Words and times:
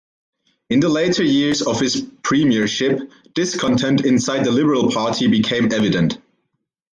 In 0.71 0.79
the 0.79 0.89
later 0.89 1.21
years 1.23 1.61
of 1.61 1.79
his 1.79 2.01
premiership, 2.23 3.01
discontent 3.35 4.03
inside 4.03 4.43
the 4.45 4.51
Liberal 4.51 4.91
Party 4.91 5.27
became 5.27 5.71
evident. 5.71 6.17